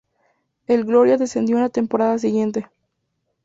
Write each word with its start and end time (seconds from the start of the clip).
El 0.65 0.83
Gloria 0.83 1.15
descendió 1.15 1.57
en 1.57 1.61
la 1.61 1.69
temporada 1.69 2.17
siguiente. 2.17 2.67